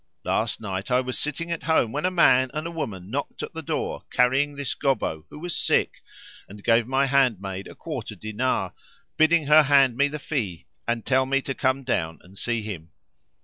[0.23, 3.53] Last night I was sitting at home when a man and a woman knocked at
[3.53, 6.01] the door carrying this Gobbo who was sick,
[6.49, 8.73] and gave my handmaid a quarter dinar,
[9.15, 12.89] bidding her hand me the fee and tell me to come down and see him.